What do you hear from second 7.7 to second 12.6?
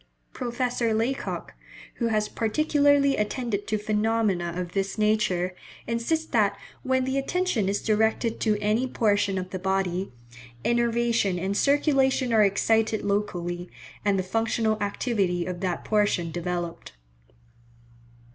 directed to any portion of the body, innervation and circulation are